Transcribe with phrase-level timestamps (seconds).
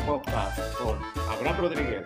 [0.00, 0.98] Podcast con
[1.28, 2.02] Abraham Rodríguez.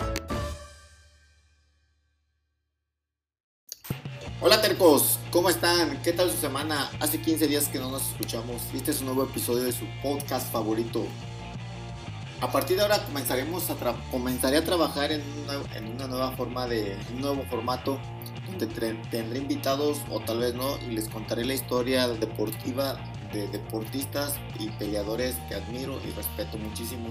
[4.40, 6.02] Hola tercos, ¿cómo están?
[6.02, 6.90] ¿Qué tal su semana?
[7.00, 9.84] Hace 15 días que no nos escuchamos y este es un nuevo episodio de su
[10.02, 11.06] podcast favorito.
[12.40, 13.76] A partir de ahora comenzaremos a
[14.10, 17.98] comenzaré a trabajar en una, en una nueva forma de un nuevo formato
[18.46, 18.66] donde
[19.10, 22.96] tendré invitados o tal vez no y les contaré la historia deportiva
[23.32, 27.08] de deportistas y peleadores que admiro y respeto muchísimo.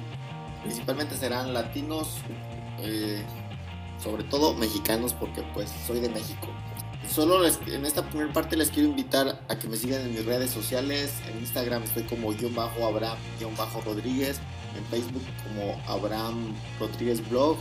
[0.66, 2.18] Principalmente serán latinos,
[2.80, 3.24] eh,
[4.04, 6.48] sobre todo mexicanos porque pues soy de México.
[7.08, 10.50] Solo en esta primera parte les quiero invitar a que me sigan en mis redes
[10.50, 11.14] sociales.
[11.30, 13.20] En Instagram estoy como guion bajo Abraham
[13.56, 14.42] bajo Rodríguez.
[14.76, 17.58] En Facebook como Abraham Rodríguez Blog.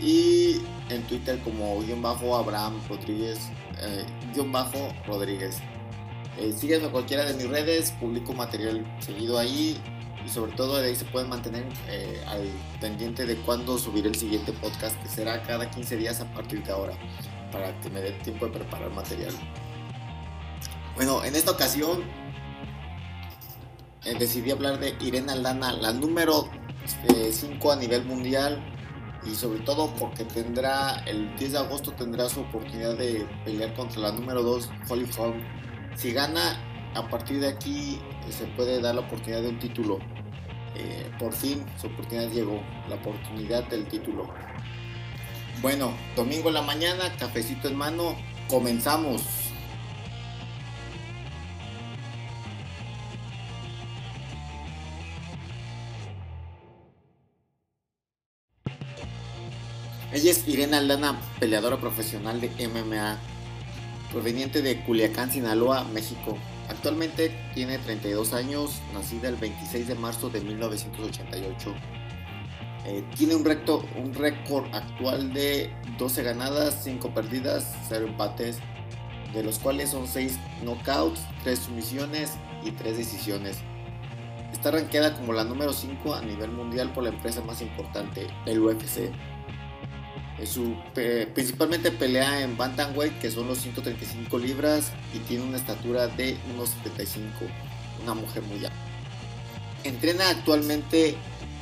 [0.00, 3.38] Y en Twitter como guion bajo Abraham Rodríguez
[3.82, 5.58] eh, guion bajo Rodríguez.
[6.38, 9.78] Eh, sígueme a cualquiera de mis redes, publico material seguido ahí
[10.24, 12.48] y sobre todo ahí se pueden mantener eh, al
[12.80, 16.72] pendiente de cuándo subiré el siguiente podcast que será cada 15 días a partir de
[16.72, 16.94] ahora
[17.52, 19.32] para que me dé tiempo de preparar material.
[20.96, 22.02] Bueno, en esta ocasión
[24.04, 26.48] eh, decidí hablar de Irene Aldana, la número
[27.30, 28.62] 5 a nivel mundial
[29.26, 34.00] y sobre todo porque tendrá el 10 de agosto tendrá su oportunidad de pelear contra
[34.00, 35.40] la número 2 Holly Holm
[35.96, 36.60] si gana,
[36.94, 39.98] a partir de aquí eh, se puede dar la oportunidad de un título.
[40.76, 44.28] Eh, por fin su oportunidad llegó, la oportunidad del título.
[45.62, 48.16] Bueno, domingo en la mañana, cafecito en mano,
[48.48, 49.22] comenzamos.
[60.12, 63.33] Ella es Irene Aldana, peleadora profesional de MMA
[64.14, 66.38] proveniente de Culiacán, Sinaloa, México.
[66.68, 71.74] Actualmente tiene 32 años, nacida el 26 de marzo de 1988.
[72.86, 73.44] Eh, tiene un,
[73.96, 78.58] un récord actual de 12 ganadas, 5 perdidas, 0 empates,
[79.34, 83.58] de los cuales son 6 knockouts, 3 sumisiones y 3 decisiones.
[84.52, 88.60] Está rankeada como la número 5 a nivel mundial por la empresa más importante, el
[88.60, 89.10] UFC.
[90.44, 90.74] Su,
[91.32, 96.70] principalmente pelea en bantamweight, que son los 135 libras, y tiene una estatura de unos
[96.70, 97.28] 75,
[98.02, 98.76] una mujer muy alta.
[99.84, 101.14] Entrena actualmente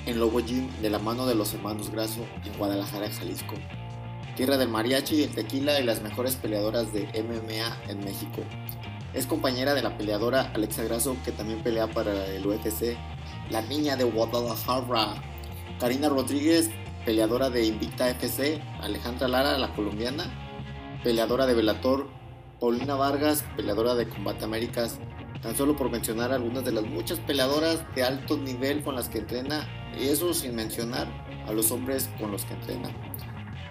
[0.07, 3.55] en Lobo Gym de la mano de los hermanos Graso en Guadalajara, Jalisco,
[4.37, 8.43] tierra del mariachi, el tequila y las mejores peleadoras de MMA en México.
[9.15, 12.97] Es compañera de la peleadora Alexa Grasso, que también pelea para el UFC,
[13.51, 15.23] la niña de Guadalajara,
[15.79, 16.71] Karina Rodríguez,
[17.05, 20.25] peleadora de Invicta FC, Alejandra Lara, la colombiana,
[21.03, 22.09] peleadora de Velator,
[22.61, 25.01] Paulina Vargas, peleadora de Combate Américas,
[25.43, 29.19] tan solo por mencionar algunas de las muchas peleadoras de alto nivel con las que
[29.19, 29.67] entrena,
[29.99, 31.09] y eso sin mencionar
[31.47, 32.91] a los hombres con los que entrena.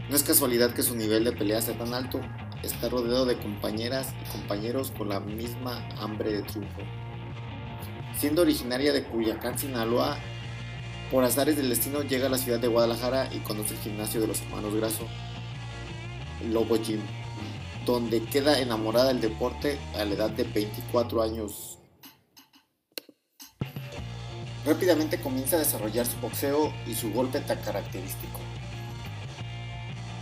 [0.09, 2.19] No es casualidad que su nivel de pelea sea tan alto,
[2.63, 6.81] está rodeado de compañeras y compañeros con la misma hambre de triunfo.
[8.17, 10.17] Siendo originaria de Cuyacán, Sinaloa,
[11.11, 14.27] por azares del destino llega a la ciudad de Guadalajara y conoce el gimnasio de
[14.27, 15.05] los hermanos Graso,
[16.49, 17.01] Lobo Gym,
[17.85, 21.79] donde queda enamorada del deporte a la edad de 24 años.
[24.65, 28.39] Rápidamente comienza a desarrollar su boxeo y su golpe tan característico.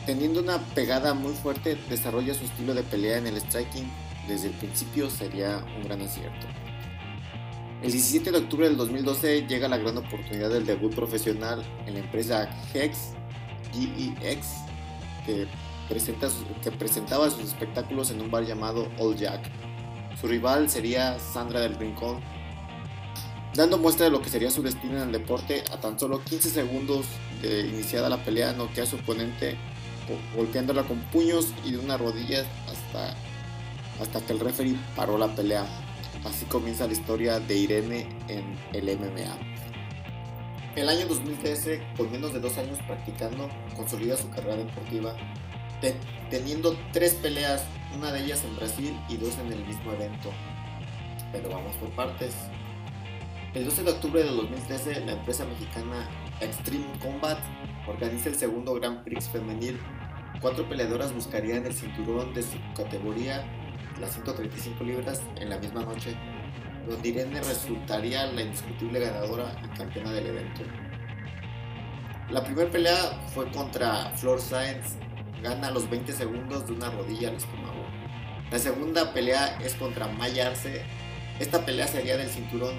[0.07, 3.87] Teniendo una pegada muy fuerte, desarrolla su estilo de pelea en el striking.
[4.27, 6.47] Desde el principio sería un gran acierto.
[7.81, 11.99] El 17 de octubre del 2012 llega la gran oportunidad del debut profesional en la
[12.01, 13.13] empresa Hex
[13.73, 14.47] GEX
[15.25, 15.47] que,
[15.87, 16.27] presenta,
[16.61, 19.49] que presentaba sus espectáculos en un bar llamado Old Jack.
[20.19, 22.19] Su rival sería Sandra del Rincón,
[23.55, 25.63] dando muestra de lo que sería su destino en el deporte.
[25.71, 27.05] A tan solo 15 segundos
[27.41, 29.57] de iniciada la pelea, noquea a su oponente
[30.35, 33.15] golpeándola con puños y de una rodilla hasta,
[34.01, 35.65] hasta que el referee paró la pelea.
[36.25, 38.43] Así comienza la historia de Irene en
[38.73, 39.37] el MMA.
[40.75, 45.15] El año 2013, con menos de dos años practicando, consolida su carrera deportiva,
[46.29, 47.63] teniendo tres peleas,
[47.95, 50.29] una de ellas en Brasil y dos en el mismo evento.
[51.31, 52.35] Pero vamos por partes.
[53.53, 56.07] El 12 de octubre de 2013, la empresa mexicana
[56.41, 57.39] Extreme Combat
[57.87, 59.79] organiza el segundo Grand Prix femenil.
[60.41, 63.43] Cuatro peleadoras buscarían el cinturón de su categoría
[63.99, 66.15] las 135 libras en la misma noche,
[66.87, 70.61] donde Irene resultaría la indiscutible ganadora y campeona del evento.
[72.29, 74.95] La primera pelea fue contra Flor Sainz,
[75.41, 77.85] gana a los 20 segundos de una rodilla al estómago.
[78.51, 80.83] La segunda pelea es contra Maya Arce,
[81.39, 82.75] esta pelea sería del cinturón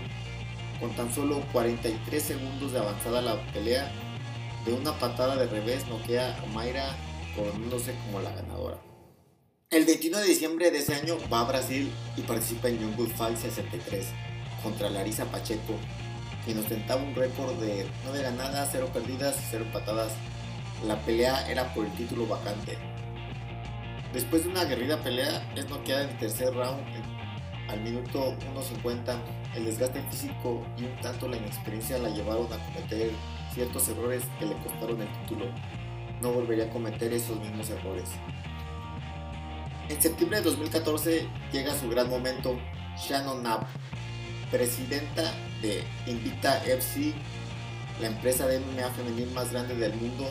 [0.81, 3.91] con tan solo 43 segundos de avanzada la pelea.
[4.65, 6.95] De una patada de revés noquea a Mayra
[7.35, 8.90] coronándose como la ganadora.
[9.73, 13.37] El 21 de diciembre de ese año va a Brasil y participa en Jungle Fight
[13.37, 14.05] 63
[14.65, 15.79] contra Larisa Pacheco,
[16.45, 20.11] quien ostentaba un récord de 9 ganadas, 0 perdidas y 0 patadas.
[20.89, 22.79] La pelea era por el título vacante.
[24.13, 26.83] Después de una aguerrida pelea, es noqueada en el tercer round
[27.69, 29.23] al minuto 1.50.
[29.55, 33.13] El desgaste físico y un tanto la inexperiencia la llevaron a cometer
[33.55, 35.47] ciertos errores que le costaron el título.
[36.21, 38.09] No volvería a cometer esos mismos errores.
[39.91, 42.57] En septiembre de 2014 llega su gran momento
[42.97, 43.65] Shannon Knapp,
[44.49, 47.13] presidenta de Invita FC,
[48.01, 50.31] la empresa de MMA femenil más grande del mundo,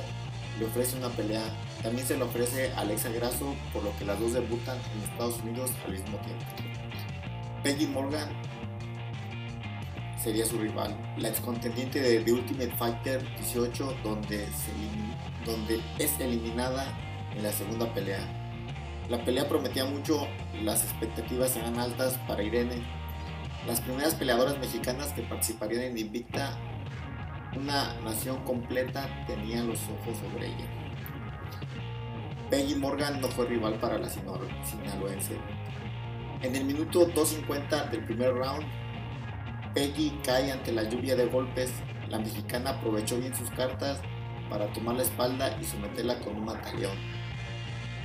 [0.58, 1.44] le ofrece una pelea.
[1.84, 5.72] También se le ofrece Alexa Grasso, por lo que las dos debutan en Estados Unidos
[5.86, 6.46] al mismo tiempo.
[7.62, 8.30] Peggy Morgan
[10.24, 14.48] sería su rival, la ex contendiente de The Ultimate Fighter 18, donde,
[15.46, 16.88] donde es eliminada
[17.36, 18.26] en la segunda pelea.
[19.10, 20.28] La pelea prometía mucho,
[20.62, 22.84] las expectativas eran altas para Irene,
[23.66, 26.58] las primeras peleadoras mexicanas que participarían en Invicta,
[27.58, 30.66] una nación completa tenía los ojos sobre ella.
[32.52, 35.38] Peggy Morgan no fue rival para la sinaloense.
[36.42, 38.66] En el minuto 2.50 del primer round,
[39.74, 41.74] Peggy cae ante la lluvia de golpes.
[42.10, 44.02] La mexicana aprovechó bien sus cartas
[44.50, 46.98] para tomar la espalda y someterla con un mataleón.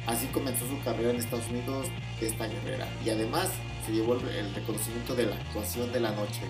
[0.06, 1.88] Así comenzó su carrera en Estados Unidos
[2.20, 3.48] de esta guerrera y además
[3.86, 6.42] se llevó el reconocimiento de la actuación de la noche.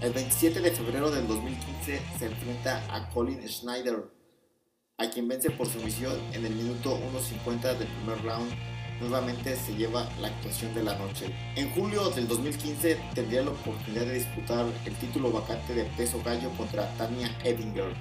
[0.00, 4.02] El 27 de febrero del 2015 se enfrenta a Colin Schneider,
[4.98, 8.52] a quien vence por sumisión en el minuto 1.50 del primer round.
[9.00, 11.32] Nuevamente se lleva la actuación de la noche.
[11.56, 16.50] En julio del 2015 tendría la oportunidad de disputar el título vacante de peso gallo
[16.56, 17.94] contra Tania Edinger,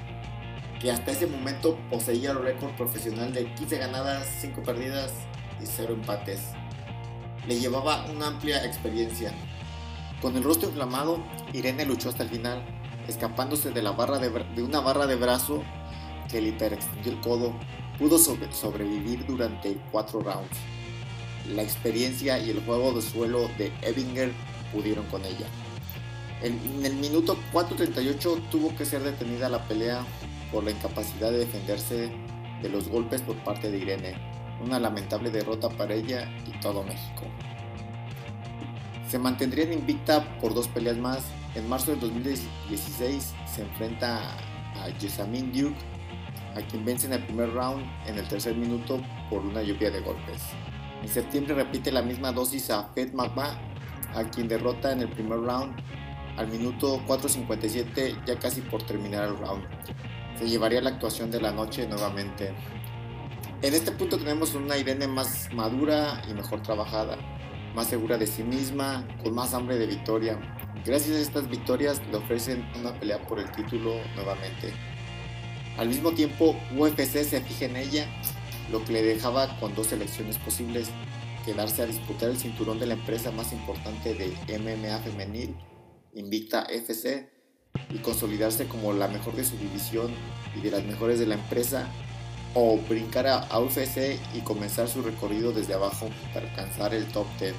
[0.81, 5.13] que hasta ese momento poseía el récord profesional de 15 ganadas, 5 perdidas
[5.61, 6.39] y 0 empates.
[7.47, 9.31] Le llevaba una amplia experiencia.
[10.21, 11.19] Con el rostro inflamado,
[11.53, 12.63] Irene luchó hasta el final,
[13.07, 15.63] escapándose de, la barra de, una barra de brazo
[16.29, 17.53] que le hiperextendió el codo.
[17.99, 20.57] Pudo sobrevivir durante 4 rounds.
[21.53, 24.31] La experiencia y el juego de suelo de Ebinger
[24.73, 25.45] pudieron con ella.
[26.41, 30.03] En, el minuto 4.38 tuvo que ser detenida la pelea
[30.51, 32.11] por la incapacidad de defenderse
[32.61, 34.15] de los golpes por parte de Irene.
[34.63, 37.23] Una lamentable derrota para ella y todo México.
[39.09, 41.23] Se mantendría en invicta por dos peleas más.
[41.55, 44.21] En marzo del 2016 se enfrenta
[44.75, 45.75] a Jessamine Duke,
[46.55, 49.99] a quien vence en el primer round en el tercer minuto por una lluvia de
[50.01, 50.41] golpes.
[51.01, 53.59] En septiembre repite la misma dosis a Fed Magma,
[54.13, 55.75] a quien derrota en el primer round
[56.37, 59.63] al minuto 4.57 ya casi por terminar el round.
[60.41, 62.53] Llevaría la actuación de la noche nuevamente.
[63.61, 67.17] En este punto tenemos una Irene más madura y mejor trabajada,
[67.75, 70.39] más segura de sí misma, con más hambre de victoria.
[70.83, 74.73] Gracias a estas victorias le ofrecen una pelea por el título nuevamente.
[75.77, 78.07] Al mismo tiempo, UFC se fija en ella
[78.71, 80.89] lo que le dejaba con dos elecciones posibles,
[81.45, 85.55] quedarse a disputar el cinturón de la empresa más importante de MMA femenil,
[86.13, 87.29] Invicta FC,
[87.93, 90.11] y consolidarse como la mejor de su división
[90.55, 91.87] y de las mejores de la empresa,
[92.53, 97.53] o brincar a UFC y comenzar su recorrido desde abajo para alcanzar el top 10.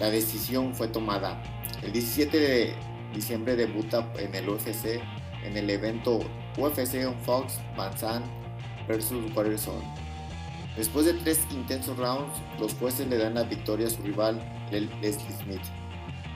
[0.00, 1.42] La decisión fue tomada.
[1.82, 2.74] El 17 de
[3.14, 5.00] diciembre debuta en el UFC
[5.44, 6.20] en el evento
[6.56, 8.22] UFC on Fox Van
[8.88, 9.82] versus Patterson.
[10.76, 15.36] Después de tres intensos rounds, los jueces le dan la victoria a su rival, Leslie
[15.42, 15.62] Smith.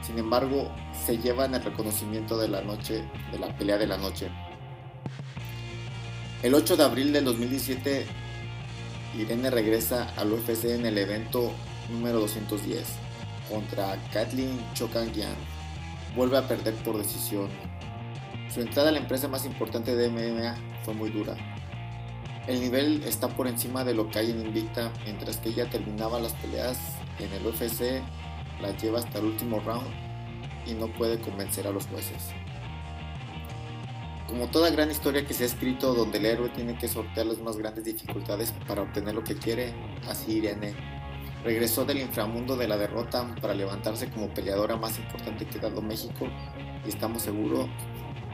[0.08, 0.72] Sin embargo,
[1.04, 4.30] se llevan el reconocimiento de la noche, de la pelea de la noche.
[6.42, 8.06] El 8 de abril del 2017,
[9.18, 11.52] Irene regresa al UFC en el evento
[11.90, 12.86] número 210
[13.50, 15.36] contra Kathleen Chokangian.
[16.16, 17.50] Vuelve a perder por decisión.
[18.48, 21.36] Su entrada a la empresa más importante de MMA fue muy dura,
[22.48, 26.18] el nivel está por encima de lo que hay en Invicta, mientras que ella terminaba
[26.18, 26.78] las peleas
[27.18, 28.02] en el UFC,
[28.60, 29.88] la lleva hasta el último round
[30.66, 32.30] y no puede convencer a los jueces.
[34.26, 37.38] Como toda gran historia que se ha escrito donde el héroe tiene que sortear las
[37.38, 39.72] más grandes dificultades para obtener lo que quiere,
[40.06, 40.74] así Irene
[41.44, 45.80] regresó del inframundo de la derrota para levantarse como peleadora más importante que ha dado
[45.80, 46.26] México
[46.84, 47.68] y estamos seguros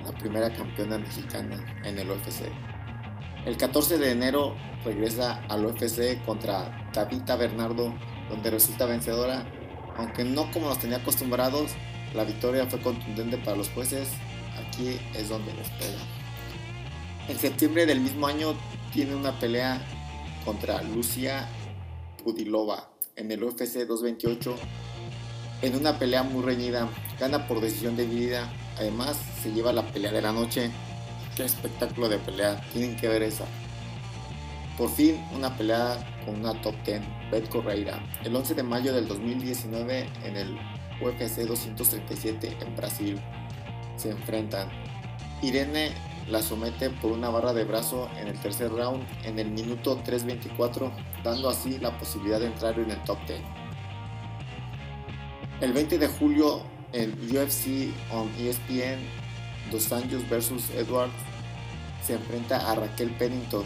[0.04, 2.50] la primera campeona mexicana en el UFC.
[3.46, 4.54] El 14 de enero
[4.84, 7.94] regresa al UFC contra Tabita Bernardo,
[8.28, 9.46] donde resulta vencedora,
[9.96, 11.72] aunque no como nos tenía acostumbrados,
[12.14, 14.08] La victoria fue contundente para los jueces.
[14.56, 15.98] Aquí es donde les pega.
[17.28, 18.54] En septiembre del mismo año
[18.92, 19.80] tiene una pelea
[20.44, 21.48] contra Lucia
[22.22, 24.54] Pudilova en el UFC 228
[25.62, 26.88] en una pelea muy reñida.
[27.18, 28.52] Gana por decisión dividida.
[28.78, 30.70] Además, se lleva la pelea de la noche.
[31.36, 32.60] Qué espectáculo de pelea.
[32.72, 33.44] Tienen que ver esa.
[34.76, 37.00] Por fin, una pelea con una top 10.
[37.30, 38.00] Beth Correira.
[38.24, 40.58] El 11 de mayo del 2019 en el
[41.00, 43.20] UFC 237 en Brasil.
[43.96, 44.68] Se enfrentan.
[45.42, 45.92] Irene
[46.28, 50.90] la somete por una barra de brazo en el tercer round en el minuto 3.24,
[51.22, 53.40] dando así la posibilidad de entrar en el top 10.
[55.60, 56.62] El 20 de julio
[56.92, 58.98] en UFC on ESPN,
[59.70, 61.12] Dos Anjos vs Edwards
[62.04, 63.64] se enfrenta a Raquel Pennington.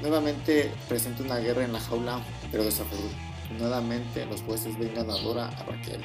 [0.00, 6.02] Nuevamente presenta una guerra en la jaula, pero desafortunadamente los jueces ven ganadora a Raquel.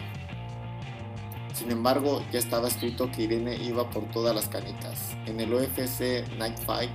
[1.53, 5.15] Sin embargo, ya estaba escrito que Irene iba por todas las canicas.
[5.25, 6.91] En el UFC Night Fight,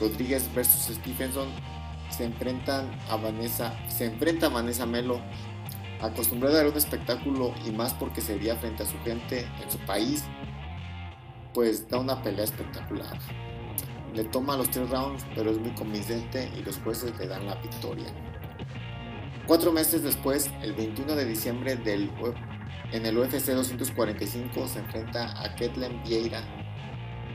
[0.00, 1.48] Rodríguez vs Stephenson
[2.10, 5.20] se enfrentan a Vanessa, se enfrenta a Vanessa Melo
[6.00, 9.78] acostumbrada a dar un espectáculo y más porque sería frente a su gente en su
[9.78, 10.24] país,
[11.52, 13.18] pues da una pelea espectacular.
[14.16, 17.54] Le toma los tres rounds, pero es muy convincente y los jueces le dan la
[17.56, 18.06] victoria.
[19.46, 22.10] Cuatro meses después, el 21 de diciembre del,
[22.92, 26.40] en el UFC 245 se enfrenta a Ketlen Vieira,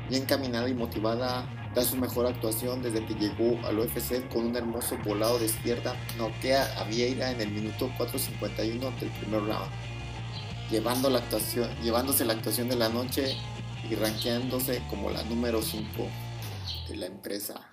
[0.09, 4.55] bien caminada y motivada da su mejor actuación desde que llegó al UFC con un
[4.55, 9.69] hermoso volado de izquierda, noquea a Vieira en el minuto 4.51 del primer round,
[10.71, 13.37] llevando la actuación, llevándose la actuación de la noche
[13.87, 16.09] y rankeándose como la número 5
[16.87, 17.71] de la empresa.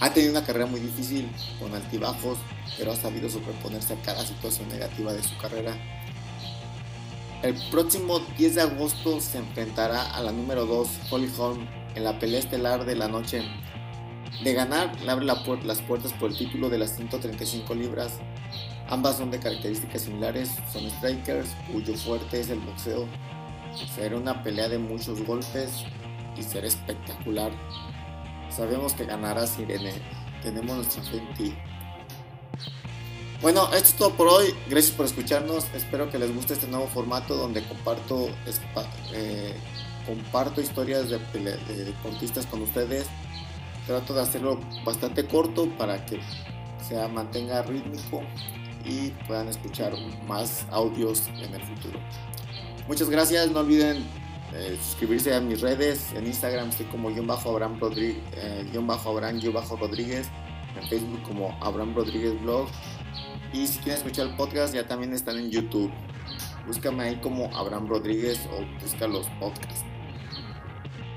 [0.00, 2.38] Ha tenido una carrera muy difícil, con altibajos,
[2.78, 5.76] pero ha sabido sobreponerse a cada situación negativa de su carrera.
[7.42, 12.18] El próximo 10 de agosto se enfrentará a la número 2, Holly Holm, en la
[12.18, 13.42] pelea estelar de la noche.
[14.44, 15.38] De ganar, le abre las
[15.82, 18.18] puertas por el título de las 135 libras.
[18.88, 23.06] Ambas son de características similares, son strikers, cuyo fuerte es el boxeo.
[23.94, 25.84] Será una pelea de muchos golpes
[26.36, 27.50] y será espectacular.
[28.50, 29.92] Sabemos que ganarás Irene,
[30.42, 31.54] tenemos nuestra fe en ti.
[33.42, 34.54] Bueno, esto es todo por hoy.
[34.68, 35.64] Gracias por escucharnos.
[35.74, 38.28] Espero que les guste este nuevo formato donde comparto
[39.14, 39.54] eh,
[40.06, 41.18] comparto historias de,
[41.84, 43.06] deportistas con ustedes.
[43.86, 46.20] Trato de hacerlo bastante corto para que
[46.86, 48.22] se mantenga rítmico
[48.84, 49.92] y puedan escuchar
[50.26, 51.98] más audios en el futuro.
[52.88, 54.04] Muchas gracias, no olviden
[54.54, 58.66] eh, suscribirse a mis redes, en Instagram estoy como guion bajo Abraham eh,
[59.80, 60.28] Rodríguez,
[60.76, 62.68] en Facebook como Abraham Rodríguez Blog
[63.52, 65.90] y si quieren escuchar el podcast ya también están en YouTube.
[66.66, 69.84] Búscame ahí como Abraham Rodríguez o busca los podcasts.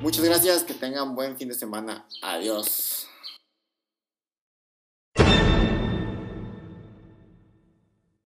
[0.02, 2.06] Muchas gracias, que tengan buen fin de semana.
[2.22, 2.93] Adiós.